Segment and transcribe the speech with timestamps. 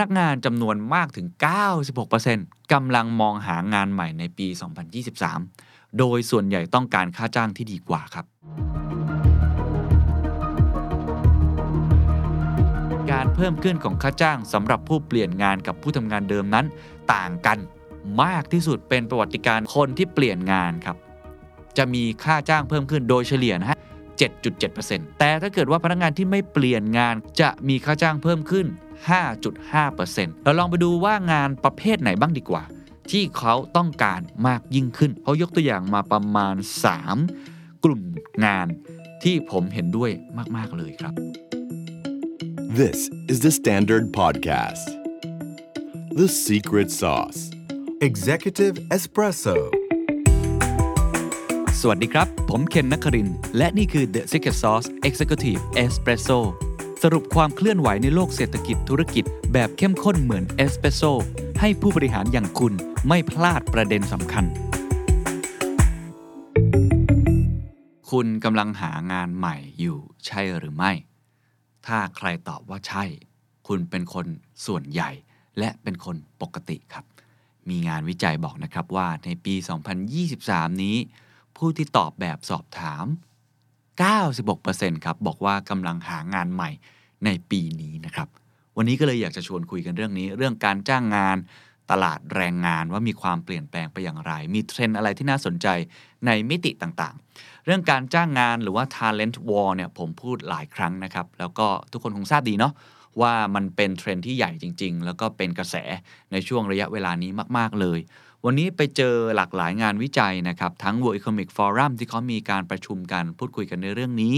[0.00, 1.26] นักงานจำนวนมากถึง
[2.00, 4.46] 96%กำลังมองหางานใหม่ในปี
[5.22, 8.24] 2023 โดยส่วนใหญ่ต้องการค่าจ้างที่ดีกว่าครับ
[13.12, 16.66] การเพิ่มขึ้นของค่าจ้างสำหรับผู้เปลี่ยนงานกับผู้ทำงานเดิมนั้น
[17.14, 17.58] ต่างกัน
[18.22, 20.96] มากที่สุดเป็นประวัติการคนที่เปลี่ยนงานครับ
[21.76, 23.78] จะมีค่าจ้างเพิ่มขึ้นโดยเฉลี่ยนะฮะ
[24.48, 28.66] 7.7%แต่ถ้าเกิดว่าพนักงานที่ไม่เปลี่ยนงานจะมีค่าจ้างเพิ่มขึ้น
[29.04, 32.64] 5.5%เราลองไปดูว่างานประเภทไหนบ้างดีกว่า
[33.10, 36.54] ที่เขาต้องการมากยิ่งขึ้นเขายกตัวอย่างมาประมาณ
[37.18, 38.02] 3 กลุ่ม
[38.44, 38.66] งาน
[39.22, 40.10] ที่ผมเห็นด้วย
[40.56, 41.14] มาก ๆ เลยครับ
[42.80, 42.98] This
[43.32, 44.86] is the Standard Podcast.
[46.20, 47.40] The secret sauce.
[48.08, 49.56] Executive Espresso.
[51.80, 56.38] สวัสดีครับ ผมเคนนักครินทร์และนี่คือ The Secret Sauce Executive Espresso
[57.06, 61.02] สรุปความเคลื่อนไหวในโลกเศรษฐกิจธุรกิจ แบบเข้มข้นเหมือนเอสเปรสโซ
[61.60, 62.72] ให้ผู้บริหารอย่างคุณ
[63.08, 64.44] ไม่พลาดประเด็นสำคัญ
[68.10, 70.92] คุณกำลังหางานใหม่อยู่ใช่หรือไม่
[71.86, 73.04] ถ้าใครตอบว่าใช่
[73.66, 74.26] คุณเป็นคน
[74.66, 75.10] ส่วนใหญ่
[75.58, 77.04] และเป็นคนปกติครับ
[77.68, 79.54] มีงานวิจัยบอกนะครับว่าในปี
[80.18, 80.96] 2023 นี้
[81.56, 83.06] ผู้ที่ตอบแบบสอบถาม
[83.98, 86.70] 96%ครับบอกว่ากำลังหางานใหม่
[87.24, 88.28] ในปีนี้นะครับ
[88.76, 91.36] วันนี้ก็เลยอยากจะชวนคุยกันเรื่องนี้ เรื่องการจ้างงาน
[91.90, 95.66] ตลาดแรงงานว่ามีความเปลี่ยนแปลงไปอย่างไร มีเทรนด์อะไรที่น่าสนใจ
[96.26, 102.72] ในมิติต่างๆ เรื่องการจ้างงานหรือว่า talent war เนี่ยผมพูดหลายครั้งนะครับ แล้วก็ทุกคนคงทราบดีเนาะ
[103.20, 105.76] ว่ามันเป็นเทรนด์ที่ใหญ่จริง ๆ แล้วก็เป็นกระแส
[106.32, 107.98] ในช่วงระยะเวลานี้มาก ๆ เลย
[108.46, 114.36] วันนี้ไปเจอหลากหลายงานวิจัยนะครับ ทั้ง World Economic Forum ที่เขามีการประชุมกันพูดคุยกันในเรื่องนี้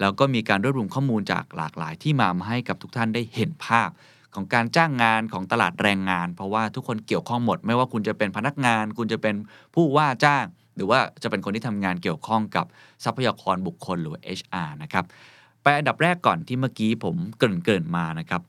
[0.00, 3.90] แล้วก็มีการรวบรวมข้อมูลจากหลากหลายที่มามาให้กับทุกท่านได้เห็นภาพ
[4.34, 9.34] ของการจ้างงานของตลาดแรงงาน เพราะว่าทุกคนเกี่ยวข้องหมด ไม่ว่าคุณจะเป็นพนักงาน คุณจะเป็น
[9.74, 10.44] ผู้ว่าจ้าง
[10.76, 12.66] หรือว่าจะเป็นคนที่ทำงานเกี่ยวข้องกับ
[13.04, 15.04] ทรัพยากรบุคคลหรือ HR นะครับ
[15.62, 18.42] ไปอันดับแรกก่อนที่เมื่อกี้ผมเกริ่นมานะครับ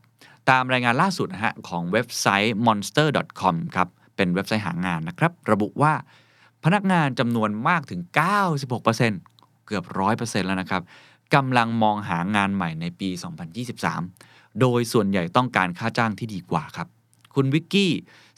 [0.49, 3.89] ตามรายงานล่าสุดนะฮะของเว็บไซต์ monster.com ครับ
[4.21, 5.93] เป็นเว็บไซต์หางานนะครับ ระบุว่า
[6.63, 8.01] พนักงานจำนวนมากถึง
[8.83, 9.83] 96%เกือบ
[10.15, 10.83] 100%แล้วนะครับ
[11.35, 13.09] กำลังมองหางานใหม่ในปี
[13.85, 16.87] 2023 โดยส่วนใหญ่ต้องการค่าจ้างที่ดีกว่าครับ
[17.35, 17.91] คุณวิกกี้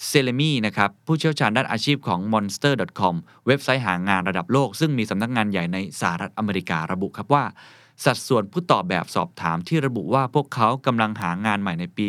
[0.08, 3.16] เซเลมีนะครับ ผู้เชี่ยวชาญด้านอาชีพของ monster.com
[3.48, 7.44] เว็บไซต์หางานระดับโลก ซึ่งมีสำนักงานใหญ่ในสหรัฐอเมริการะบุครับว่า
[8.06, 12.08] สัดส่วนผู้ตอบแบบสอบถามที่ระบุว่าพวกเขากำลังหางานใหม่ในปี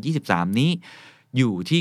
[0.00, 0.70] 2023 นี้
[1.36, 1.80] อยู่ที่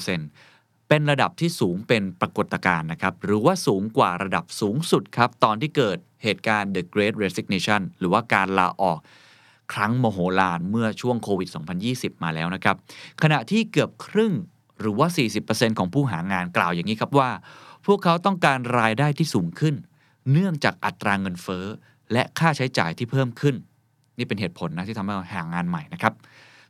[0.00, 0.51] 96%
[0.94, 8.98] เป็นระดับที่สูงเป็นปรากฏการณ์นะครับ หรือว่าสูงกว่าระดับสูงสุดครับ ตอนที่เกิดเหตุการณ์ The Great Resignation หรือว่าการลาออก
[9.72, 11.48] ครั้งโมโหลานเมื่อช่วงโควิด
[11.86, 12.76] 2020 มาแล้วนะครับ
[13.22, 14.32] ขณะที่เกือบครึ่ง
[14.80, 15.08] หรือว่า
[15.42, 17.30] 40%ของผู้หางานกล่าวอย่างนี้ครับว่า
[17.86, 19.74] พวกเขาต้องการรายได้ที่สูงขึ้น
[20.32, 21.64] เนื่องจากอัตราเงินเฟ้อ
[22.12, 23.54] และค่าใช้จ่ายที่เพิ่มขึ้น
[24.18, 26.14] นี่เป็นเหตุผลนะที่ทำให้หางานใหม่นะครับ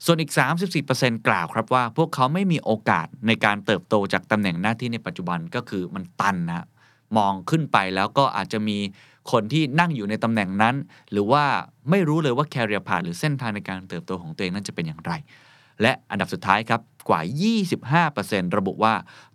[0.04, 0.32] ส่วนอีก
[0.78, 6.66] 34%กล่าวครับว่า พวกเขาไม่มีโอกาสในการเติบโตจากตำแหน่งหน้าที่ในปัจจุบันก็คือมันตันนะ
[7.16, 8.78] มองขึ้นไปแล้วก็อาจจะมี
[9.32, 10.74] คนที่นั่งอยู่ในตำแหน่งนั้น
[11.12, 11.44] หรือว่า
[11.90, 15.12] ไม่รู้เลยว่า career path หรือเส้นทางในการเติบโตของตัวเองนั้นจะเป็นอย่างไร
[15.82, 17.20] และอันดับสุดท้ายครับกว่า
[18.10, 18.94] 25%ระบุว่า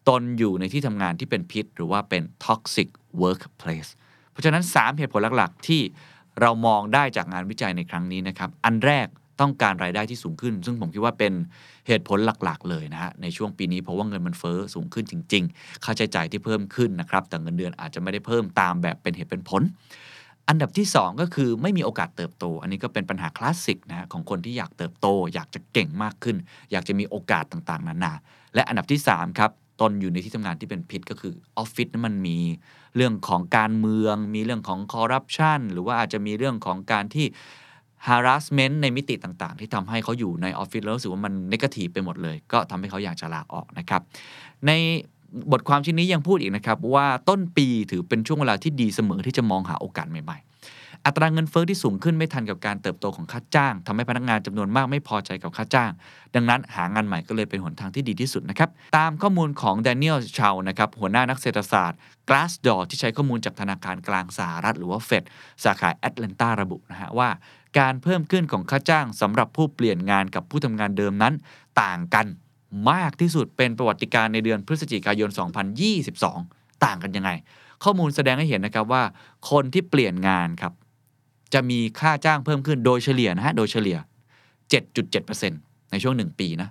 [0.09, 2.89] ตนอยู่ในที่ทำงานที่เป็นพิษ หรือว่าเป็น toxic
[3.21, 3.89] workplace
[4.31, 5.81] เพราะฉะนั้น 3 เหตุผลหลักๆ ที่
[6.41, 9.07] เรามองได้จากงานวิจัยในครั้งนี้นะครับ อันแรก
[9.41, 11.33] ต้องการรายได้ที่สูงขึ้น ซึ่งผมคิดว่าเป็น
[11.87, 19.63] เหตุผลหลักๆ เลยนะฮะในช่วงปีนี้เพราะว่าเงินมันเฟ้อสูงขึ้นจริง ๆ ค่าใช้จ่ายที่เพิ่มขึ้นนะครับแต่เงินเดือนอาจจะไม่ได้เพิ่มตามแบบเป็นเหตุเป็นผล
[20.49, 26.37] อันดับที่ 2 ก็คือไม่มีโอกาสเติบโต อันนี้ก็เป็นปัญหาคลาสสิกนะฮะของคนที่อยากเติบโต อยากจะเก่งมากขึ้น
[26.71, 28.13] อยากจะมีโอกาสต่างๆ นานา
[28.55, 32.37] และอันดับที่3ครับตนอยู่ในที่ทำงานที่เป็นพิษก็คือออฟฟิศนั้นมันมี
[32.95, 37.25] เรื่องของการเมือง มีเรื่องของคอร์รัปชันหรือว่าอาจจะมีเรื่องของการที่
[38.07, 44.01] harassment ในมิติต่างๆ ที่ทำให้เขาอยู่ในออฟฟิศแล้วรู้สึกว่ามันนกาทีฟไปหมดเลย ก็ทำให้เขาอยากจะลาออกนะครับ
[44.67, 44.71] ใน
[45.51, 50.47] บทความชิ้นนี้ยังพูดอีกนะครับ ว่าต้นปีถือเป็นช่วงเวลาที่ดีเสมอที่จะมองหาโอกาสใหม่ ๆ
[51.07, 55.91] อัตราเงินเฟ้อที่สูงขึ้นไม่ทันกับการเติบโตของค่าจ้างทำให้พนักงานจำนวนมากไม่พอใจกับค่าจ้าง
[56.35, 61.99] ดังนั้นหางานใหม่ก็เลยเป็นหนทางที่ดีที่สุดนะครับ ตามข้อมูลของ Daniel c h a o นะครับหัวหน้านักเศรษฐศาสตร์
[62.29, 65.23] Glassdoor ที่ใช้ข้อมูลจากธนาคารกลางสหรัฐหรือว่าเฟด
[65.63, 67.29] สาขาแอตแลนตาระบุนะฮะว่า
[67.79, 71.33] การเพิ่มขึ้นของค่าจ้างสำหรับผู้เปลี่ยนงานกับผู้ทำงานเดิมนั้น
[71.81, 72.25] ต่างกัน
[72.91, 75.29] มากที่สุดเป็นประวัติการในเดือนพฤศจิกายน
[76.05, 77.31] 2022 ต่างกันยังไง
[77.83, 79.03] ข้อมูลแสดงให้เห็นนะครับว่า
[79.49, 80.73] คนที่เปลี่ยนงานครับ
[81.53, 83.97] จะมีค่าจ้างเพิ่มขึ้นโดยเฉลี่ยนะฮะโดยเฉลี่ย
[85.13, 86.69] 7.7%ในช่วง 1 ปีนะ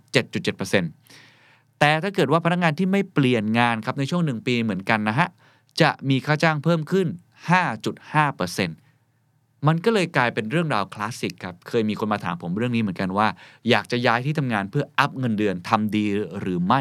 [1.05, 5.29] 7.7%แต่ถ้าเกิดว่าพนักงานที่ไม่เปลี่ยนงานครับในช่วง 1 ปีเหมือนกันนะฮะ
[5.81, 7.07] จะมีค่าจ้างเพิ่มขึ้น
[7.97, 13.29] 5.5%มันก็เลยกลายเป็นเรื่องราวคลาสสิกครับ เคยมีคนมาถามผมเรื่องนี้เหมือนกันว่า
[13.71, 16.05] อยากจะย้ายที่ทำงานเพื่ออัพเงินเดือนทำดี
[16.41, 16.81] หรือไม่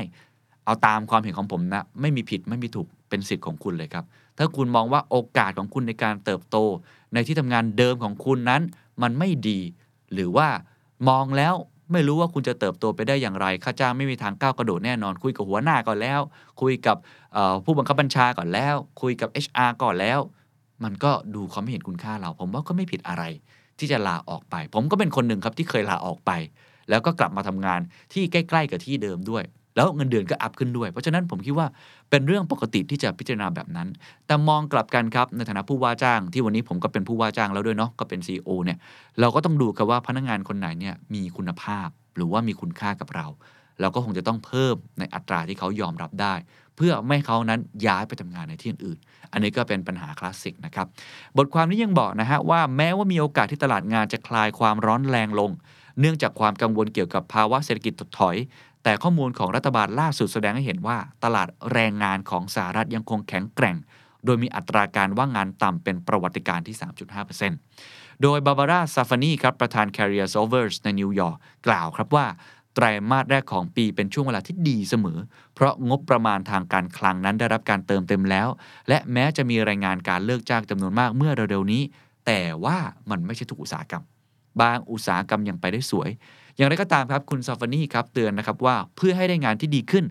[0.66, 4.06] เอาตามความเห็นของผมนะ ไม่มีผิดไม่มีถูก เป็นสิทธิ์ของคุณเลยครับ
[4.38, 6.58] ถ้าคุณมองว่าโอกาสของคุณในการเติบโต
[7.14, 8.62] ในที่ทำงานเดิมของคุณนั้น
[9.02, 9.60] มันไม่ดี
[10.14, 10.48] หรือว่า
[11.10, 11.56] มองแล้ว
[11.92, 16.20] ไม่รู้ว่าคุณจะเติบโตไปได้อย่างไรค่าจ้างไม่มีทางก้าวกระโดดแน่นอน คุยกับหัวหน้าก่อนแล้ว
[16.62, 16.98] คุยกับ
[17.66, 20.20] ผู้บังคับบัญชาก่อนแล้ว คุยกับ HR ก่อนแล้ว
[20.84, 23.24] มันก็ดูเขาไม่เห็นคุณค่าเรา ผมว่าก็ไม่ผิดอะไร
[23.80, 26.32] ที่จะลาออกไป ผมก็เป็นคนหนึ่งครับที่เคยลาออกไป
[26.90, 27.80] แล้วก็กลับมาทำงาน
[28.14, 29.44] ที่ใกล้ ๆ กับที่เดิมด้วย
[29.76, 31.68] แล้วเงินเดือนก็อัพขึ้นด้วย เพราะฉะนั้นผมคิดว่า
[32.10, 33.88] เป็นเรื่องปกติที่จะพิจารณาแบบนั้น
[34.26, 38.78] แต่มองกลับกันครับในฐานะผู้ว่าจ้าง ที่วันนี้ผมก็เป็นผู้ว่าจ้างแล้วด้วยเนาะก็เป็น CEO เนี่ย
[39.20, 43.28] เราก็ต้องดูกันว่าพนักงานคนไหนเนี่ยมีคุณภาพ หรือว่ามีคุณค่ากับเรา
[43.82, 46.34] เราก็คงจะต้องเพิ่มในอัตราที่เขายอมรับได้
[46.76, 48.98] เพื่อไม่ให้เขานั้นย้ายไปทำงานในที่อื่น
[49.32, 50.88] อันนี้ก็เป็นปัญหาคลาสสิกนะครับ
[51.38, 55.52] บทความนี้ยังบอกนะฮะว่าแม้ว่ามีโอกาสที่ตลาดงานจะคลายความร้อนแรงลง
[56.00, 58.36] เนื่องจากความกังวลเกี่ยวกับภาวะเศรษฐกิจถดถอย
[58.88, 63.78] แต่ข้อมูลของรัฐบาลล่าสุดแสดงให้เห็นว่า ตลาดแรงงานของสหรัฐยังคงแข็งแกร่ง
[64.26, 66.76] โดยมีอัตราการว่างงานต่ำเป็นประวัติการณ์ที่
[67.50, 71.38] 3.5%โดยบาบาร่าซาฟานีครับประธาน Career Solvers ในนิวยอร์ก
[71.68, 72.26] กล่าวครับว่า
[72.76, 75.20] ไตรมาสแรกของปีเป็นช่วงเวลาที่ดีเสมอ
[75.54, 78.48] เพราะงบประมาณทางการคลังนั้นได้รับการเติมเต็มแล้ว
[78.90, 81.82] และแม้จะมีรายงานการเลิกจ้างจำนวนมากเมื่อเร็วๆนี้
[82.26, 82.78] แต่ว่า
[83.10, 84.04] มันไม่ใช่ทุกอุตสาหกรรม
[84.62, 86.10] บางอุตสาหกรรมยังไปได้สวย
[86.56, 90.06] อย่างไรก็ตามครับคุณซาฟานีครับเตือนนะครับว่าเพื่อให้ได้งานที่ดีขึ้น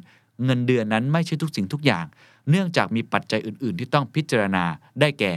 [0.45, 2.07] เงินเดือนนั้นไม่ใช่ทุกสิ่งทุกอย่าง
[2.51, 4.65] เนื่องจากมีปัจจัยอื่น ๆ ที่ต้องพิจารณา
[5.01, 5.35] ได้แก่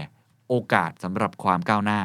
[0.50, 2.01] โอกาสสำหรับความก้าวหน้า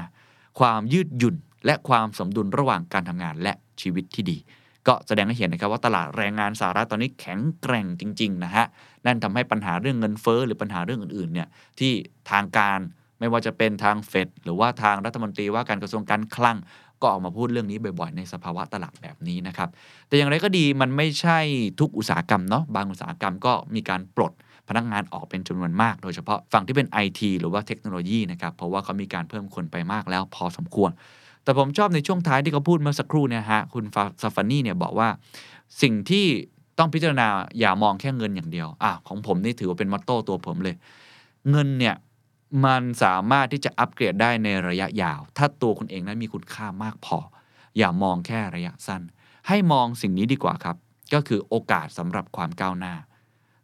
[0.58, 4.38] ความยืดหยุ่น และความสมดุลระหว่างการทำงานและชีวิตที่ดี
[4.86, 8.66] ก็แสดงให้เห็นนะครับว่าตลาดแรงงานสหรัฐตอนนี้แข็งแกร่งจริง ๆ นะฮะ
[9.06, 11.48] นั่นทำให้ปัญหาเรื่องเงินเฟ้อหรือปัญหาเรื่องอื่น ๆ เนี่ย
[11.78, 11.92] ที่
[12.30, 12.78] ทางการ
[13.18, 16.56] ไม่ว่าจะเป็นทางเฟดหรือว่าทางรัฐมนตรีว่าการกระทรวงการคลัง
[17.02, 19.68] ก็ออกมาพูดเรื่องนี้บ่อยๆ ในสภาวะตลาดแบบนี้นะครับ
[20.08, 21.38] แต่อย่างไรก็ดีมันไม่ใช่
[21.80, 24.32] ทุกอุตสาหกรรมเนาะบางอุตสาหกรรมก็มีการปลด
[24.68, 30.90] พนักงานออกเป็นจำนวนมาก โดยเฉพาะฝั่งที่เป็น IT หรือว่าเทคโนโลยีนะครับเพราะว่าเขามีการเพิ่มคนไปมากแล้วพอสมควร
[31.44, 33.84] แต่ผมชอบในช่วงท้ายที่เขาพูดเมื่อสักครู่เนี่ยฮะคุณ
[34.22, 35.08] ซาฟานี่เนี่ยบอกว่า
[35.82, 36.26] สิ่งที่
[36.78, 37.26] ต้องพิจารณา
[37.58, 40.76] อย่ามองแค่เงินอย่างเดียวอะของผมนี่ถือว่าเป็นมอตโต้ตัวผมเลย
[41.50, 41.94] เงินเนี่ย
[42.64, 47.18] มันสามารถที่จะอัปเกรดได้ในระยะยาว ถ้าตัวคุณเองนั้นมีคุณค่ามากพอ
[47.78, 49.02] อย่ามองแค่ระยะสั้น
[49.48, 50.76] ให้มองสิ่งนี้ดีกว่าครับ
[51.14, 52.94] ก็คือโอกาสสำหรับความก้าวหน้า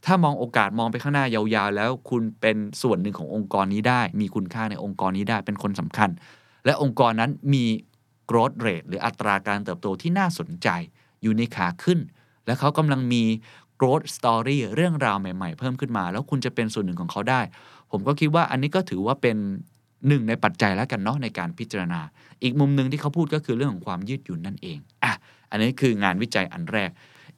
[0.05, 6.11] ถ้ามองโอกาสมองไปข้างหน้ายาวๆ แล้วคุณเป็นส่วนหนึ่งขององค์กรนี้ได้ มีคุณค่าในองค์กรนี้ได้เป็นคนสำคัญ
[6.65, 7.65] และองค์กรนั้นมี
[8.31, 10.69] growth rate หรืออัตราการเติบโตที่น่าสนใจ
[11.23, 11.99] อยู่ในขาขึ้น
[12.47, 13.25] และเขากำลังมี
[13.81, 17.41] growth story เรื่องราวใหม่ๆ เพิ่มขึ้นมา แล้วคุณจะเป็นส่วนหนึ่งของเขาได้
[17.91, 19.37] ผมก็คิดว่าอันนี้ก็ถือว่าเป็น
[20.09, 22.01] หนึ่งในปัจจัยแล้วกันเนาะในการพิจารณา
[22.43, 25.13] อีกมุมหนึ่งที่เขาพูดก็คือเรื่องของความยืดหยุ่นนั่นเองอะ
[25.51, 26.91] อันนี้คืองานวิจัยอันแรก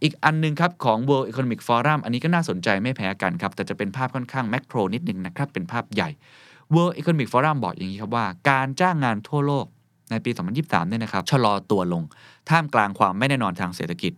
[0.02, 6.10] อีกอันหนึงครับของ World Economic Forum อันนี้ก็น่าสนใจไม่แพ้กันครับ แต่จะเป็นภาพค่อนข้างแมกโรนิดนึงนะครับ เป็นภาพใหญ่
[6.74, 9.66] World Economic Forum บอกอย่างนี้ครับว่า การจ้างงานทั่วโลก
[10.10, 10.30] ในปี
[10.60, 12.02] 2023 เนี่ยนะครับชะลอตัวลง
[12.50, 14.12] ท่ามกลางความไม่แน่นอนทางเศรษฐกิจ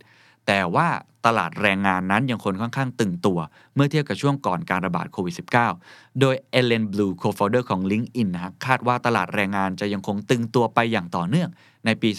[0.46, 0.88] แต่ว่า
[1.26, 3.38] ตลาดแรงงานนั้นยังคงค่อนข้างตึงตัว
[3.74, 5.34] เมื่อเทียบกับช่วงก่อนการระบาดโควิด
[5.78, 11.50] -19 โดยเอเลนบลูโคฟอ u เดอร์ของ LinkedIn นะคาดว่าตลาดแรงงานจะยังคงตึงตัวไปอย่างต่อเนื่อง
[11.86, 12.10] ในปี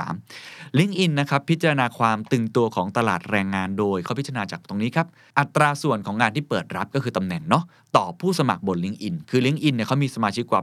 [0.00, 5.06] 2023 LinkedIn นะครับพิจารณาความตึงตัวของตลาดแรงงานโดยเขาพิจารณาจากตรงนี้ครับ
[5.38, 7.64] อัตราส่วนของงานที่เปิดรับก็คือตำแหน่งเนาะ
[7.96, 10.62] ต่อผู้สมัครบน LinkedIn คือ LinkedIn เนี่ยเขามีสมาชิกกว่า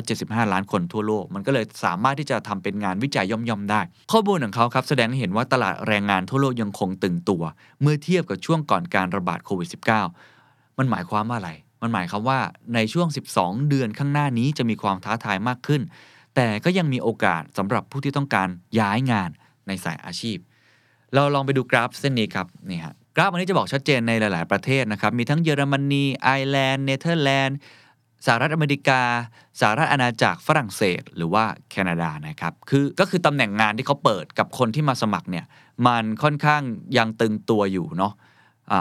[0.00, 3.80] 875 ล้านคนทั่วโลก มันก็เลยสามารถที่จะทำเป็นงานวิจัยย่อมๆได้
[4.12, 7.42] ข้อมูลของเขาครับแสดงให้เห็นว่าตลาดแรงงานทั่วโลกยังคงตึงตัว
[7.80, 9.68] เมื่อเทียบกับช่วงก่อนการระบาดโควิด
[10.20, 12.38] -19 มันหมายความว่าอะไรมันหมายความว่า
[12.74, 15.82] ในช่วง 12 เดือนข้างหน้านี้จะมีความท้าทายมากขึ้น
[16.34, 18.48] แต่ก็ยังมีโอกาสสำหรับผู้ที่ต้องการ
[18.80, 19.30] ย้ายงาน
[19.66, 20.38] ในสายอาชีพ
[21.14, 27.58] เราลองไปดูกราฟเส้นนี้ครับนี่ฮะกราฟอันนี้จะบอกชัดเจนในหลาย ๆ ประเทศนะครับ มีทั้งเยอรมนีไอร์แลนด์เนเธอร์แลนด์
[28.26, 29.02] สหรัฐอเมริกา
[29.60, 35.46] สหรัฐอาณาจักรฝรั่งเศส หรือว่าแคนาดานะครับคือก็คือตำแหน่งงานที่เขาเปิดกับคนที่มาสมัครเนี่ย
[35.86, 36.62] มันค่อนข้าง
[36.96, 38.12] ยังตึงตัวอยู่เนาะ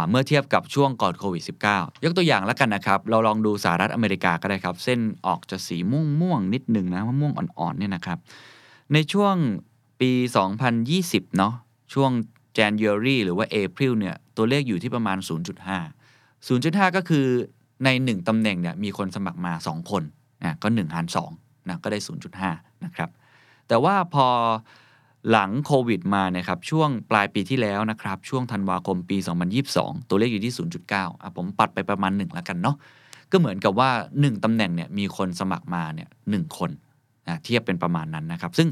[0.09, 8.17] เมื่อเทียบกับช่วงก่อนโควิด -19 ยกตัวอย่างแล้วกันนะครับ เราลองดูสหรัฐอเมริกาก็ได้ครับ เส้นออกจะสีม่วงม่วงนิดหนึ่งนะม่วงอ่อนๆเนี่ยนะครับ
[8.93, 9.35] ในช่วง
[10.01, 10.11] ปี
[10.75, 11.53] 2020 เนาะ
[11.93, 12.11] ช่วง
[12.57, 15.17] January หรือว่า April เนี่ยตัวเลขอยู่ที่ประมาณ
[15.97, 17.25] 0.5 0.5 ก็คือ
[17.83, 20.03] ใน 1 ตำแหน่งเนี่ยมีคนสมัครมา 2 คน
[20.43, 21.05] นะก็1หาร
[21.37, 21.99] 2นะก็ได้
[22.41, 23.09] 0.5 นะครับ
[23.67, 24.27] แต่ว่าพอ
[25.29, 29.17] หลังโควิดมาเนี่ยครับช่วงปลายปีที่แล้วนะครับ ช่วงธันวาคมปี
[29.63, 30.53] 2022 ตัวเลขอยู่ที่
[30.87, 32.75] 0.9อะผมปัดไปประมาณ 1 แล้วกันเนาะ
[33.31, 36.71] ก็เหมือนกับว่า 1ตำแหน่งเนี่ยมีคนสมัครมาเนี่ยหคน
[37.27, 38.67] นะเทียบเป็นประมาณนั้นนะครับ ซึ่ง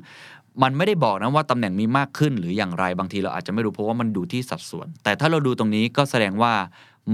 [0.63, 6.53] มันไม่ได้บอกนะว่าตำแหน่งมีมากขึ้นหรืออย่างไรบางทีเราอาจจะไม่รู้เพราะว่ามันดูที่สัดส่วน แต่ถ้าเราดูตรงนี้ก็แสดงว่า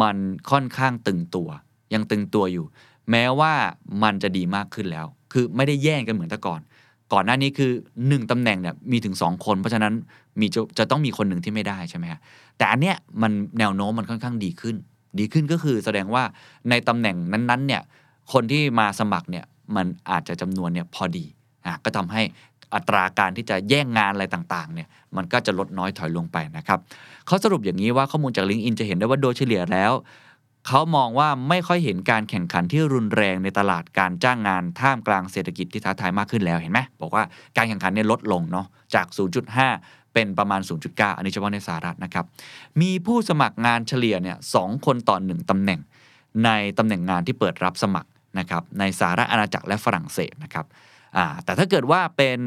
[0.02, 0.18] มัน
[0.52, 1.50] ค่อนข้างตึงตัว
[1.94, 2.66] ยังตึงตัวอยู่
[3.12, 3.54] แม้ว่า
[4.04, 6.62] มันจะดีมากขึ้นแล้ว คือไม่ได้แย่งกันเหมือนแต่ก่อน
[7.16, 7.72] ก่อนหน้านี้คือ
[8.04, 9.94] 1ตำแหน่งเนี่ยมีถึง 2 คน เพราะฉะนั้น
[10.40, 12.20] มีจะจะต้องมีคนหนึ่งที่ไม่ได้ใช่ไหมฮะ
[12.58, 14.76] แต่อันเนี้ยมันแนวโน้มมันค่อนข้างดีขึ้น
[15.20, 16.24] ดีขึ้นก็คือแสดงว่า
[16.70, 17.82] ในตำแหน่งนั้นๆเนี่ย
[18.34, 19.46] คนที่มาสมัครเนี่ย
[19.76, 21.26] มันอาจจะจำนวนเนี่ยพอดี
[21.66, 22.22] อะก็ทำให้
[22.76, 26.80] อัตราการที่จะแย่งงานอะไรต่างๆเนี่ยมันก็จะลดน้อยถอยลงไปนะครับ
[27.28, 29.92] เขาสรุปอย่างนี้ว่าข้อมูลจาก LinkedIn จะเห็นได้ว่าโดยเฉลี่ยแล้ว
[30.68, 37.24] เขามองว่าไม่ค่อยเห็นการแข่งขันที่รุนแรงในตลาดการจ้างงานท่ามกลางเศรษฐกิจที่ท้าทายมากขึ้นแล้วเห็นไหมบอกว่า
[37.58, 39.08] การแข่งขันเนี่ยลดลงเนาะจาก
[39.62, 42.26] 0.5 เป็นประมาณ 0.9 อันนี้เฉพาะในสหรัฐนะครับ
[42.82, 45.80] มีผู้สมัครงานเฉลี่ยเนี่ยสองคนต่อหนึ่งตำแหน่ง
[46.46, 50.66] ในตำแหน่งงานที่เปิดรับสมัครนะครับในสหรัฐอาณาจักรและฝรั่งเศสนะครับ
[51.44, 52.40] แต่ถ้าเกิดว่าเป็น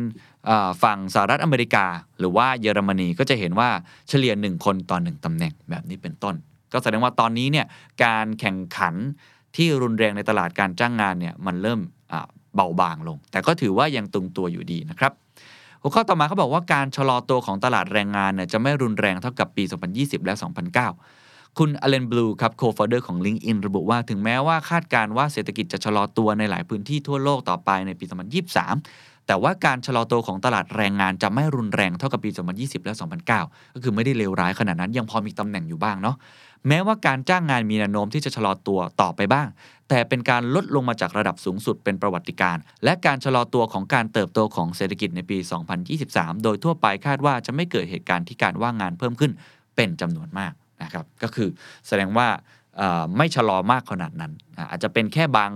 [0.83, 1.87] ฝั่งสหรัฐอเมริกา
[2.19, 3.71] หรือว่าเยอรมนีก็จะเห็นว่า
[4.09, 6.37] เฉลี่ย 1 คนต่อ 1ตำแหน่งแบบนี้เป็นต้น
[6.73, 7.67] ก็แสดงว่าตอนนี้เนี่ย
[8.05, 8.95] การแข่งขัน
[9.57, 11.81] ที่รุนแรงในตลาดการจ้างงานเนี่ยมันเริ่ม
[12.55, 15.13] เบาบางลง แต่ก็ถือว่ายังตึงตัวอยู่ดีนะครับ
[15.83, 20.35] หัวข้อต่อมาเขาบอกว่าการชะลอตัวของตลาดแรงงานเนี่ยจะไม่รุนแรงเท่ากับปี 2020 และ
[20.97, 28.05] 2009 คุณอเลนบลูครับโคฟ o เดอร์ของ LinkedIn ระบุว่าถึงแม้ว่าคาดการณ์ว่าเศรษฐกิจจะชะลอตัวในหลายพื้นที่ทั่วโลกต่อไปในปี
[28.53, 33.29] 2023 แต่ว่าการชะลอตัวของตลาดแรงงานจะไม่รุนแรงเท่ากับปี 2020 และ 2009
[33.75, 36.17] ก็คือไม่ได้เลวร้ายขนาดนั้นยังพอมีตำแหน่งอยู่บ้างเนาะ
[36.69, 39.47] แม้ว่าการจ้างงานมีแนวโน้มที่จะชะลอตัวต่อไปบ้าง
[39.89, 45.39] แต่เป็นการลดลงมาจากระดับสูงสุดเป็นประวัติการ และการชะลอตัวของการเติบโตของเศรษฐกิจในปี
[45.91, 49.33] 2023 โดยทั่วไปคาดว่าจะไม่เกิดเหตุการณ์ที่การว่างงานเพิ่มขึ้น
[49.77, 51.49] เป็นจำนวนมากนะครับก็คือ
[51.87, 52.29] แสดงว่า
[53.17, 54.33] ไม่ชะลอมากขนาดนั้น
[54.71, 55.51] อาจจะเป็นแค่บาง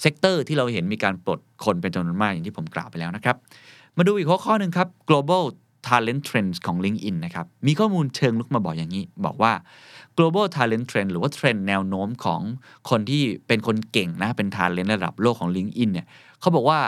[0.00, 3.36] sector ที่เราเห็นมีการปลดคนเป็นจำนวนมากอย่างที่ผมกล่าวไปแล้วนะครับ
[3.96, 5.44] มาดูอีกข้อข้อหนึ่งครับ global
[5.88, 9.52] talent trends ของ LinkedIn นะครับ มีข้อมูลเชิงลึกมาบอกอย่างนี้ บอกว่า
[10.16, 12.40] global talent trend หรือว่าเทรนด์แนวโน้มของ
[12.90, 16.06] คนที่เป็นคนเก่งนะ เป็น talent ระดับโลกของ LinkedIn เนี่ย
[16.40, 16.78] เขาบอกว่า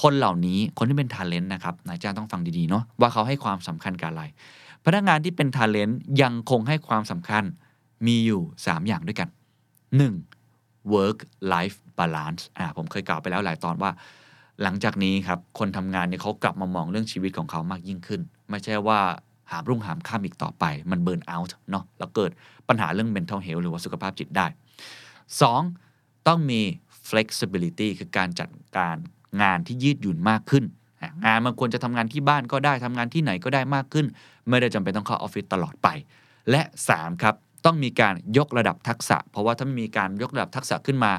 [0.00, 4.22] คนเหล่านี้คนที่เป็น talent นะครับนายจ้างต้องฟังดีๆเนาะว่าเขาให้ความสำคัญกับอะไร
[4.84, 7.44] พนักงานที่เป็น talent ยังคงให้ความสำคัญ
[8.06, 9.28] มีอยู่ 3 อย่างด้วยกัน
[9.90, 10.94] 1.
[10.94, 11.18] work
[11.54, 13.90] life balance อ่าผมเคยกล่าวไปแล้วหลายตอนว่า
[14.62, 19.00] หลังจากนี้ครับ คนทำงานเนี่ยเขากลับมามองเรื่องชีวิตของเขามากยิ่งขึ้น ไม่ใช่ว่า
[19.50, 22.30] หามรุ่งหามข้ามอีกต่อไป มันเบิร์นเอาท์เนาะแล้วเกิด
[22.68, 24.46] ปัญหาเรื่อง mental health หรือว่าสุขภาพจิตได้
[25.36, 26.26] 2.
[26.26, 26.60] ต้องมี
[27.08, 28.96] flexibility คือการจัดการ
[29.42, 30.64] งานที่ยืดหยุ่นมากขึ้น
[31.24, 34.06] งานมันควรจะทำงานที่บ้านก็ได้ทำงานที่ไหนก็ได้มากขึ้น
[34.48, 35.88] ไม่ได้จำเป็นต้องเข้าออฟฟิศตลอดไป
[36.50, 36.62] และ
[36.92, 37.34] 3 ครับ
[37.66, 41.12] ต้องมีการยกระดับทักษะ เพราะว่าถ้าไม่มีการยกระดับทักษะขึ้นมา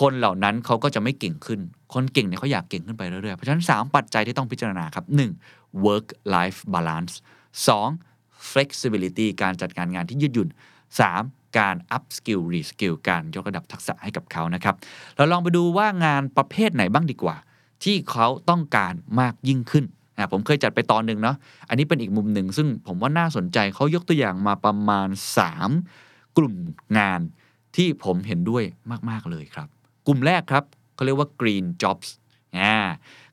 [0.00, 1.60] คนเหล่านั้นเขาก็จะไม่เก่งขึ้น
[1.94, 5.04] คนเก่งเนี่ยเขาอยากเก่งขึ้นไปเรื่อยๆ เพราะฉะนั้น 3 ปัจจัยที่ต้องพิจารณาครับ
[5.44, 5.84] 1.
[5.86, 7.14] work life balance
[7.82, 8.50] 2.
[8.52, 10.48] flexibility การจัดการงานที่ยืดหยุ่น
[11.02, 11.58] 3.
[11.58, 14.74] การ up skill re skill การยกระดับทักษะให้กับเขานะครับ
[15.16, 17.36] เราลองไปดูว่างานประเภทไหนบ้างดีกว่า
[17.84, 19.84] ที่เขาต้องการมากยิ่งขึ้น
[20.18, 21.36] อะผมเคยจัดไปตอนหนึ่งเนาะ
[21.68, 25.08] อันนี้เป็นอีกมุมหนึ่งซึ่งผมว่าน่าสนใจเขายกตัวอย่างมาประมาณ
[25.72, 26.54] 3 กลุ่ม
[26.98, 27.20] งาน
[27.76, 28.64] ที่ผมเห็นด้วย
[29.10, 29.68] มาก ๆ เลยครับ
[30.06, 32.08] กลุ่มแรกครับเขาเรียกว่า green jobs
[32.58, 32.76] อ่า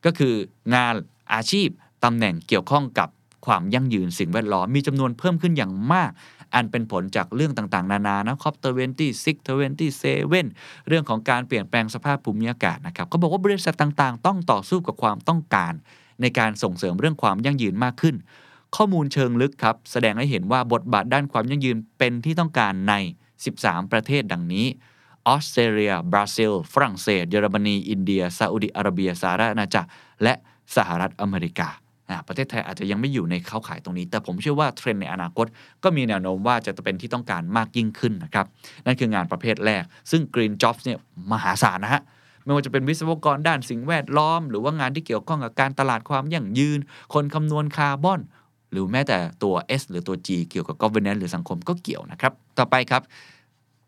[0.06, 0.34] ก็คือ
[0.76, 0.96] งาน
[1.34, 1.68] อาชีพ
[2.04, 3.10] ตำแหน่งเกี่ยวข้องกับ
[3.46, 6.12] ความยั่งยืนสิ่งแวดล้อมมีจำนวนเพิ่มขึ้นอย่างมาก
[6.56, 10.48] อันเป็นผลจากเรื่องต่างๆ นานานะครับ COP twenty-six twenty-seven
[10.88, 15.74] เรื่องของการเปลี่ยนแปลงสภาพภูมิอากาศนะครับเขาบอกว่าบริษัทต่างๆ ต้องต่อสู้กับความต้องการ
[16.22, 18.16] ในการส่งเสริมเรื่องความยั่งยืนมากขึ้น
[18.76, 22.94] ข้อมูลเชิงลึกครับ แสดงให้เห็นว่าบทบาทด้านความยั่งยืนเป็นที่ต้องการใน
[23.44, 24.66] 13 ประเทศดังนี้
[25.28, 29.90] ออสเตรเลีย บราซิล ฝรั่งเศส เยอรมนี อินเดีย ซาอุดิอาระเบีย สหรัฐอาณาจักร
[30.24, 30.34] และ
[30.76, 31.70] สหรัฐอเมริกา
[32.28, 35.46] ประเทศไทยอาจจะยังไม่อยู่ในเข้าข่ายตรงนี้ แต่ผมเชื่อว่าเทรนในอนาคต
[35.84, 38.46] ก็มีแนวโน้มว่าจะเป็นที่ต้องการมากยิ่งขึ้นนะครับ
[38.86, 41.00] นั่นคืองานประเภทแรก ซึ่ง Green Jobs เนี่ย
[41.32, 42.02] มหาศาลนะฮะ
[42.44, 46.80] ไม่ว่าจะเป็นวิศวกรด้านสิ่งแวดล้อม หรือว่างานที่เกี่ยวข้องกับการตลาดความยั่งยืน
[47.14, 48.22] คนคำนวณคาร์บอน
[48.72, 53.02] หรือแม้แต่ตัว S หรือตัว G เกี่ยวกับ governance หรือสังคมก็เกี่ยวนะครับ ต่อไปครับ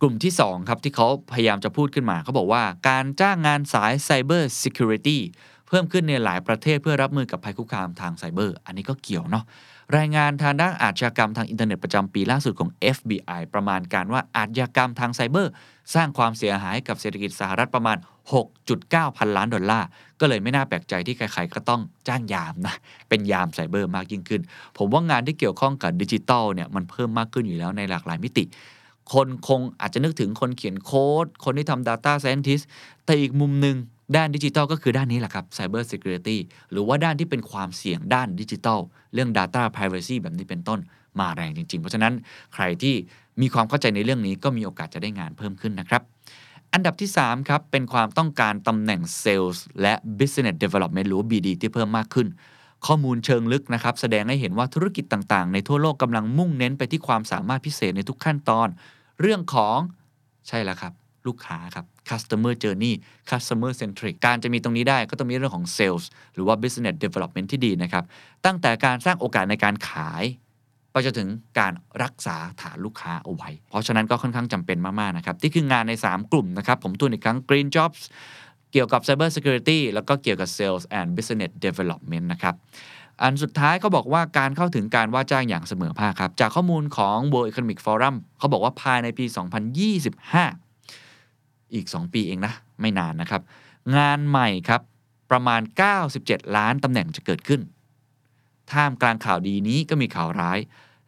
[0.01, 5.17] กลุ่มที่ 2 ครับที่เขาพยายามจะพูดขึ้นมาเขาบอกว่าการจ้างงานสาย Cyber Security
[5.67, 9.45] เพิ่มขึ้นในหลายประเทศเพื่อรับมือกับภัยคุกคามทางไซเบอร์ อันนี้ก็เกี่ยวเนาะ
[9.97, 15.51] รายงานทางด้านอาชญากรรมทางอินเทอร์เน็ตประจำปีล่าสุดของ FBI ประมาณการว่าอาชญากรรมทางไซเบอร์
[15.93, 17.97] สร้างความเสียหายกับเศรษฐกิจสหรัฐประมาณ
[18.33, 19.87] 6.9 พันล้านดอลลาร์
[20.19, 22.75] ก็เลยไม่น่าแปลกใจที่ใครๆก็ต้องจ้างยามนะ
[23.09, 24.41] เป็นยามไซเบอร์มากยิ่งขึ้น
[24.77, 28.43] ผมว่างานที่เกี่ยวข้องกับดิจิทัลเนี่ยมันเพิ่มมากขึ้นอยู่แล้วในหลากหลายมิติ
[29.13, 32.63] คนคงอาจจะนึกถึงคนเขียนโค้ด คนที่ทำ Data Scientist
[33.05, 33.75] แต่อีกมุมหนึ่ง
[34.15, 36.37] ด้านดิจิทัลก็คือด้านนี้แหละครับ Cyber Security
[36.71, 38.79] หรือว่าด้านที่เป็นความเสี่ยงด้านดิจิทัล
[39.13, 40.79] เรื่อง Data Privacy แบบนี้เป็นต้น
[41.19, 42.13] มาแรงจริง ๆ เพราะฉะนั้น
[42.53, 42.95] ใครที่
[43.41, 46.01] มีความเข้าใจในเรื่องนี้ก็มีโอกาสจะได้งานเพิ่มขึ้นนะครับ
[46.77, 52.27] อันดับที่ 3 ครับ เป็นความต้องการตำแหน่ง Sales และ Business Development หรือ BD ที่เพิ่มมากขึ้น
[52.85, 58.67] ข้อมูลเชิงลึกนะครับ แสดงให้เห็นว่าธุรกิจต่างๆ ในทั่วโลกกำลังมุ่งเน้นไปที่ความสามารถพิเศษในทุกขั้นตอน
[59.21, 59.77] เรื่องของ
[60.47, 60.93] ใช่แล้วครับ
[61.27, 62.93] ลูกค้าครับ customer journey
[63.31, 68.03] customer centric การจะมีตรงนี้ได้ก็ต้องมีเรื่องของ sales หรือว่า business development ที่ดีนะครับ
[68.45, 70.23] ตั้งแต่การสร้างโอกาสในการขาย
[70.95, 71.73] ไปจนถึงการ
[72.03, 78.01] รักษาฐานลูกค้าเอาไว้ เพราะฉะนั้นก็ค่อนข้างจำเป็นมากๆนะครับที่คืองานใน 3 กลุ่มนะครับผมทวนอีกครั้ง Green Jobs
[78.71, 82.55] เกี่ยวกับ Cyber Security แล้วก็เกี่ยวกับ Sales and Business Development นะครับ
[83.21, 89.25] อันสุดท้ายเขาบอกว่าการเข้าถึงการว่าจ้างอย่างเสมอภาคครับ จากข้อมูลของ World Economic Forum เขาบอกว่าภายในปี
[90.89, 93.41] 2025 อีก 2 ปีเองนะ ไม่นานนะครับ
[93.95, 94.81] งานใหม่ครับ
[95.31, 95.61] ประมาณ
[96.07, 97.61] 97 ล้านตำแหน่งจะเกิดขึ้น
[98.73, 100.59] ท่ามกลางข่าวดีนี้ก็มีข่าวร้าย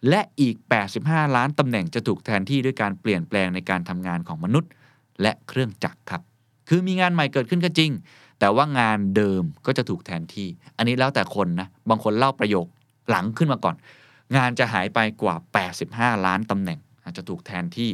[0.10, 0.56] และอีก
[0.96, 4.72] 85 ล้านตำแหน่งจะถูกแทนที่ด้วยการเปลี่ยนแปลงในการทำงานของมนุษย์
[5.22, 6.22] และเครื่องจักรครับ
[6.70, 7.92] คือมีงานใหม่เกิดขึ้นก็จริง
[8.40, 10.48] แต่ว่างานเดิมก็จะถูกแทนที่
[10.78, 12.68] อันนี้แล้วแต่คนนะ บางคนเล่าประโยค
[13.10, 13.76] หลังขึ้นมาก่อน
[14.36, 15.36] งานจะหายไปกว่า
[15.80, 17.90] 85 ล้านตำแหน่ง อาจจะถูกแทนที่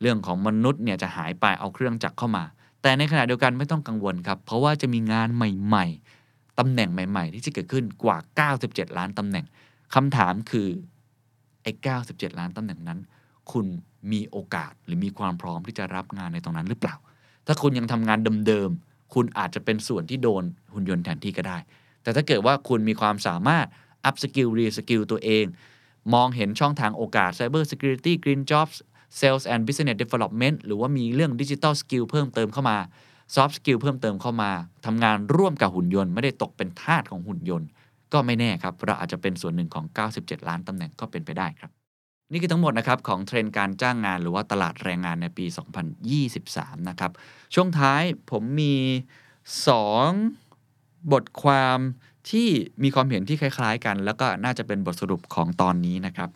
[0.00, 2.44] เรื่องของมนุษย์เนี่ยจะหายไปเอาเครื่องจักรเข้ามา
[2.82, 5.86] แต่ในขณะเดียวกันไม่ต้องกังวลครับ เพราะว่าจะมีงานใหม่
[6.22, 8.16] ๆตำแหน่งใหม่ ๆ ที่จะเกิดขึ้นกว่า
[8.58, 9.44] 97 ล้านตำแหน่ง
[9.94, 10.68] คำถามคือ
[11.66, 11.74] ไอ้
[12.06, 12.98] 97 ล้านตำแหน่งนั้น
[13.52, 13.66] คุณ
[14.12, 16.96] มีโอกาสหรือมีความพร้อมที่จะรับงานในตรงนั้นหรือเปล่า
[17.46, 20.44] ถ้าคุณยังทำงานเดิมๆ คุณอาจจะเป็นส่วนที่โดน
[20.74, 21.58] หุ่นยนต์แทนที่ก็ได้
[22.02, 23.66] แต่ถ้าเกิดว่าคุณมีความสามารถ
[24.08, 25.44] up skill re skill ตัวเอง
[26.14, 28.76] มองเห็นช่องทางโอกาส cyber security green jobs
[29.20, 32.78] sales and business development หรือว่ามีเรื่อง digital skill เพิ่มเติมเข้ามา
[33.34, 34.50] soft skill เพิ่มเติมเข้ามา
[34.86, 37.68] ทำงานร่วมกับหุ่นยนต์ ไม่ได้ตกเป็นทาสของหุ่นยนต์
[38.12, 39.84] ก็ไม่แน่ครับ เราอาจจะเป็นส่วนหนึ่งของ
[40.16, 41.70] 97 ล้านตำแหน่งก็เป็นไปได้ครับ
[42.32, 45.46] นี่คือทั้งหมดนะครับของเทรนด์การจ้างงานหรือว่าตลาดแรงงานในปี
[46.16, 47.12] 2023 นะครับ
[47.54, 48.74] ช่วงท้ายผมมี
[49.94, 51.78] 2 บทความ
[52.30, 52.48] ที่
[52.82, 56.28] มีความเห็นที่คล้าย ๆ กัน แล้วก็น่าจะเป็นบทสรุปของตอนนี้นะครับ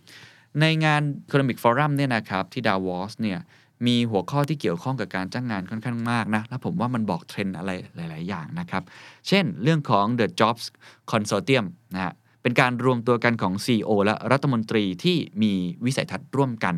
[0.61, 3.39] ในงาน Economic Forum เนี่ยนะครับที่ดาวอสเนี่ย
[3.87, 8.83] มีหัวข้อที่เกี่ยวข้องกับการจ้างงานค่อนข้างมากนะแล้วผมว่ามันบอกเทรนอะไรหลาย ๆ อย่างนะครับ
[9.29, 10.65] เช่นเรื่องของ The Jobs
[11.11, 12.13] Consortium นะฮะ
[12.43, 15.53] เป็นการรวมตัวกันของ CEO และรัฐมนตรีที่มี
[15.85, 16.75] วิสัยทัศน์ร่วมกัน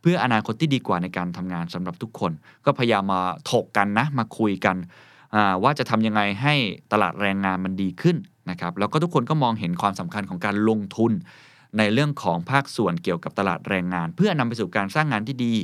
[0.00, 2.32] เพื่ออนาคตที่ดีกว่าในการทำงานสำหรับทุกคน
[2.64, 4.76] ก็พยายามมาถกกันนะมาคุยกัน
[5.62, 6.54] ว่าจะทำยังไงให้
[6.92, 8.16] ตลาดแรงงานมันดีขึ้น
[8.50, 11.12] นะครับแล้วก็ทุกคนก็มองเห็นความสำคัญของการลงทุน
[11.78, 15.54] ในเรื่องของภาคส่วนเกี่ยวกับตลาดแรงงาน เพื่อนำไปสู่การสร้างงานที่ดี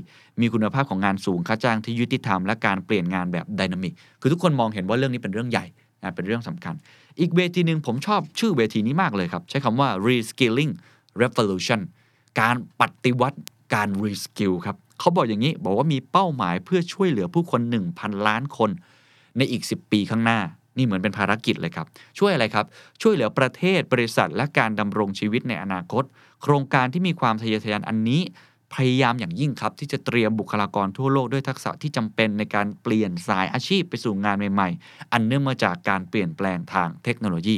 [0.40, 5.64] มีคุณภาพของงานสูงค่าจ้างที่ยุติธรรมและการเปลี่ยนงานแบบดินามิกคือทุกคนมองเห็นว่าเรื่องนี้เป็นเรื่องใหญ่
[6.14, 6.74] เป็นเรื่องสำคัญ
[7.20, 10.72] อีกเวทีหนึ่งผมชอบชื่อเวทีนี้มากเลยครับ ใช้คำว่า reskilling
[11.20, 11.80] revolution
[12.40, 13.38] การปฏิวัติ
[13.74, 17.60] การ reskill ครับเขาบอกอย่างนี้บอกว่ามีเป้าหมายเพื่อช่วยเหลือผู้คน
[17.94, 18.70] 1,000 ล้านคน
[19.36, 20.40] ในอีก 10 ปีข้างหน้า
[20.78, 21.86] นี่เหมือนเป็นภารกิจเลยครับ
[22.18, 22.66] ช่วยอะไรครับ
[23.02, 26.04] ช่วยเหลือประเทศบริษัท และการดำรงชีวิตในอนาคต
[26.42, 28.22] โครงการที่มีความทะเยอทะยานอันนี้
[28.74, 37.56] พยายามอย่างยิ่งครับ ที่จะเตรียมบุคลากรทั่วโลกด้วยทักษะที่จำเป็นในการเปลี่ยนสายอาชีพไปสู่งานใหม่ๆ อันเนื่องมาจากการเปลี่ยนแปลงทางเทคโนโลยี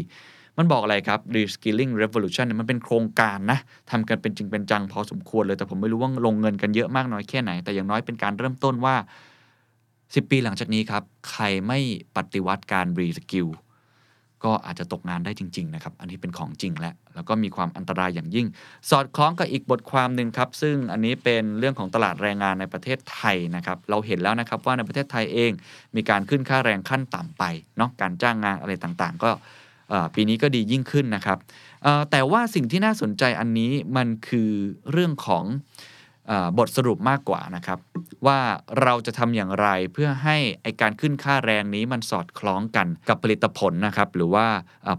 [0.59, 3.59] มันบอกอะไรครับ reskilling revolution เนี่ยมันเป็นโครงการนะ
[3.91, 8.97] ทำกันเป็นจริงเป็นจังพอสมควรเลย แต่ผมไม่รู้ว่าลงเงินกันเยอะมากน้อยแค่ไหน แต่อย่างน้อยเป็นการเริ่มต้นว่า
[10.12, 11.79] 10 ปีหลังจากนี้ครับ ใครไม่
[12.16, 13.51] ปฏิวัติการ reskill
[14.44, 18.46] ก็อาจจะตกงานได้จริง ๆ นะครับ อันนี้เป็นของจริงแล้ว แล้วก็มีความอันตรายอย่างยิ่ง
[18.90, 25.53] สอดคล้องกับอีกบทความหนึ่งครับ ซึ่งอันนี้เป็นเรื่องของตลาดแรงงานในประเทศไทยนะครับ เราเห็นแล้วนะครับว่าในประเทศไทยเอง
[25.96, 27.44] มีการขึ้นค่าแรงขั้นต่ำไป
[27.77, 29.31] เนาะ การจ้างงานอะไรต่างๆ ก็
[30.14, 31.38] ปีนี้ก็ดียิ่งขึ้นนะครับ
[32.11, 34.51] แต่ว่าสิ่งที่น่าสนใจอันนี้มันคือ
[34.92, 35.44] เรื่องของ
[36.59, 37.79] บทสรุปมากกว่านะครับ
[38.27, 38.40] ว่า
[38.83, 44.47] เราจะทำอย่างไรเพื่อให้ไอการขึ้นค่าแรงนี้มันสอดคล้องกันกับผลิตผลนะครับ หรือว่า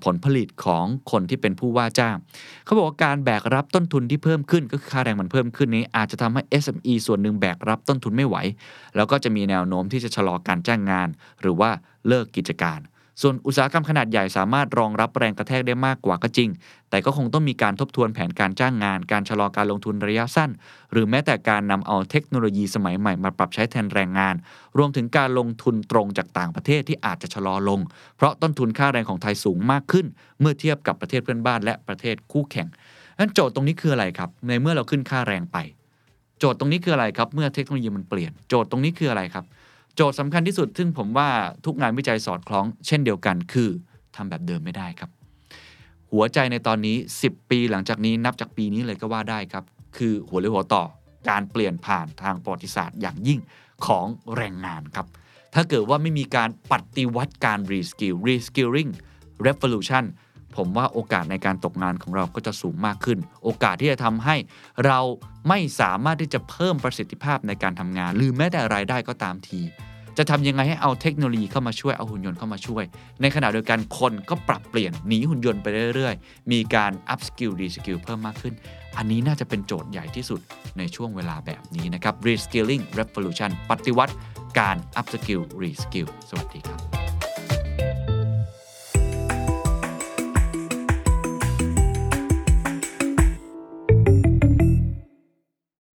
[0.05, 2.15] ผลผลิตของคนที่เป็นผู้ว่าจ้าง
[2.65, 8.35] เขาบอกว่าการแบกรับต้นทุนที่เพิ่มขึ้นก็คือค่าแรงมันเพิ่มขึ้นนี้ อาจจะทำให้ SME ส่วนหนึ่งแบกรับต้นทุนไม่ไหว
[8.95, 11.09] แล้วก็จะมีแนวโน้มที่จะชะลอการจ้างงาน
[11.41, 11.69] หรือว่า
[12.07, 12.79] เลิกกิจการ
[13.21, 16.49] ส่วนอุตสาหกรรมขนาดใหญ่สามารถรองรับแรงกระแทกได้มากกว่าก็จริง
[16.89, 20.49] แต่ก็คงต้องมีการทบทวนแผนการจ้างงาน การชะลอการลงทุนระยะสั้น
[20.91, 24.35] หรือแม้แต่การนำเอาเทคโนโลยีสมัยใหม่มาปรับใช้แทนแรงงาน
[24.77, 27.79] รวมถึงการลงทุนตรงจากต่างประเทศที่อาจจะชะลอลง
[28.17, 30.05] เพราะต้นทุนค่าแรงของไทยสูงมากขึ้น
[30.39, 32.67] เมื่อเทียบกับประเทศเพื่อนบ้าน และประเทศคู่แข่ง
[33.19, 35.57] นั้นโจทย์ตรงนี้คืออะไรครับ ในเมื่อเราขึ้นค่าแรงไป
[36.39, 39.45] โจทย์ตรงนี้คืออะไรครับ เมื่อเทคโนโลยีมันเปลี่ยน โจทย์ตรงนี้คืออะไรครับ
[39.95, 41.29] โจทย์สำคัญที่สุด ซึ่งผมว่า
[41.65, 43.69] ทุกงานวิจัยสอดคล้อง เช่นเดียวกันคือ
[44.15, 45.09] ทำแบบเดิมไม่ได้ครับ
[46.11, 49.63] หัวใจในตอนนี้ 10 ปีหลังจากนี้นับจากปีนี้เลยก็ว่าได้ครับ
[49.97, 50.83] คือหัวเรือหัวต่อ
[51.29, 53.39] การเปลี่ยนผ่านทางประวัติศาสตร์อย่างยิ่ง
[53.85, 55.07] ของแรงงานครับ
[55.53, 58.91] ถ้าเกิดว่าไม่มีการปฏิวัติการ reskill reskilling
[59.45, 60.03] revolution
[60.57, 64.35] ผมว่าโอกาสในการตกงานของเราก็จะสูงมากขึ้น โอกาสที่จะทำให้
[64.85, 64.99] เรา
[65.49, 69.61] ไม่สามารถที่จะเพิ่มประสิทธิภาพในการทำงาน หรือแม้แต่รายได้ก็ตามที
[70.17, 72.83] จะทำยังไงให้เอาเทคโนโลยีเข้ามาช่วยเอาหุ่นยนต์เข้ามาช่วย
[73.21, 78.53] ในขณะเดียวกันคนก็ปรับเปลี่ยนหนีหุ่นยนต์ไปเรื่อยๆ มีการ up skill re skill เพิ่มมากขึ้น
[78.97, 80.39] อันนี้น่าจะเป็นโจทย์ใหญ่ที่สุด
[80.77, 84.13] ในช่วงเวลาแบบนี้นะครับ reskilling revolution ปฏิวัติ
[84.59, 87.10] การ up skill re skill สวัสดีครับ